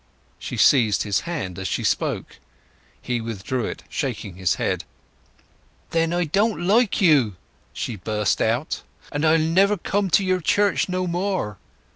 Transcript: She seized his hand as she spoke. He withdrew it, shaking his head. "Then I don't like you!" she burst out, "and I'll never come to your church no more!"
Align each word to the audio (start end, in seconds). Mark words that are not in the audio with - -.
She 0.39 0.57
seized 0.57 1.03
his 1.03 1.19
hand 1.29 1.59
as 1.59 1.67
she 1.67 1.83
spoke. 1.83 2.37
He 2.99 3.21
withdrew 3.21 3.65
it, 3.67 3.83
shaking 3.87 4.33
his 4.35 4.55
head. 4.55 4.83
"Then 5.91 6.11
I 6.11 6.23
don't 6.23 6.65
like 6.65 7.01
you!" 7.01 7.35
she 7.71 7.97
burst 7.97 8.41
out, 8.41 8.81
"and 9.11 9.23
I'll 9.23 9.37
never 9.37 9.77
come 9.77 10.09
to 10.09 10.25
your 10.25 10.41
church 10.41 10.89
no 10.89 11.05
more!" 11.05 11.59